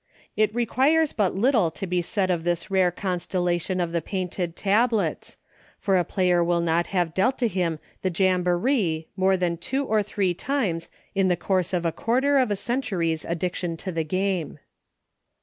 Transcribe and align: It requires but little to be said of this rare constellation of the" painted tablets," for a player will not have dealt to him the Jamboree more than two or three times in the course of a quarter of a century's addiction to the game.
It 0.35 0.55
requires 0.55 1.13
but 1.13 1.35
little 1.35 1.69
to 1.69 1.85
be 1.85 2.01
said 2.01 2.31
of 2.31 2.43
this 2.43 2.71
rare 2.71 2.89
constellation 2.89 3.79
of 3.79 3.91
the" 3.91 4.01
painted 4.11 4.55
tablets," 4.55 5.37
for 5.77 5.95
a 5.95 6.03
player 6.03 6.43
will 6.43 6.59
not 6.59 6.87
have 6.87 7.13
dealt 7.13 7.37
to 7.37 7.47
him 7.47 7.77
the 8.01 8.09
Jamboree 8.09 9.09
more 9.15 9.37
than 9.37 9.57
two 9.57 9.85
or 9.85 10.01
three 10.01 10.33
times 10.33 10.89
in 11.13 11.27
the 11.27 11.37
course 11.37 11.71
of 11.71 11.85
a 11.85 11.91
quarter 11.91 12.39
of 12.39 12.49
a 12.49 12.55
century's 12.55 13.25
addiction 13.25 13.77
to 13.77 13.91
the 13.91 14.03
game. 14.03 14.57